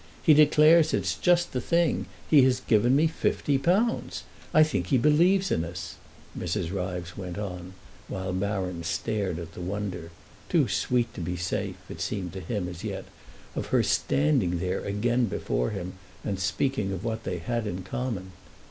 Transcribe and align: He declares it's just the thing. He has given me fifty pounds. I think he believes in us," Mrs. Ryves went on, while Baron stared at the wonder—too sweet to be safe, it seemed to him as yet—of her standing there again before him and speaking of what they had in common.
He 0.23 0.33
declares 0.33 0.95
it's 0.95 1.13
just 1.13 1.51
the 1.53 1.61
thing. 1.61 2.07
He 2.27 2.41
has 2.41 2.61
given 2.61 2.95
me 2.95 3.05
fifty 3.05 3.59
pounds. 3.59 4.23
I 4.51 4.63
think 4.63 4.87
he 4.87 4.97
believes 4.97 5.51
in 5.51 5.63
us," 5.63 5.97
Mrs. 6.35 6.71
Ryves 6.73 7.15
went 7.15 7.37
on, 7.37 7.75
while 8.07 8.33
Baron 8.33 8.83
stared 8.83 9.37
at 9.37 9.53
the 9.53 9.61
wonder—too 9.61 10.67
sweet 10.67 11.13
to 11.13 11.21
be 11.21 11.35
safe, 11.35 11.75
it 11.87 12.01
seemed 12.01 12.33
to 12.33 12.39
him 12.41 12.67
as 12.67 12.83
yet—of 12.83 13.67
her 13.67 13.83
standing 13.83 14.57
there 14.57 14.83
again 14.83 15.25
before 15.25 15.69
him 15.69 15.93
and 16.25 16.39
speaking 16.39 16.91
of 16.91 17.03
what 17.05 17.23
they 17.23 17.37
had 17.37 17.67
in 17.67 17.83
common. 17.83 18.31